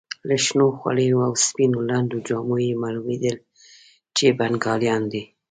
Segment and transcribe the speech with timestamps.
[0.27, 3.37] له شنو خولیو او سپینو لنډو جامو یې معلومېدل
[4.15, 5.23] چې بنګالیان دي.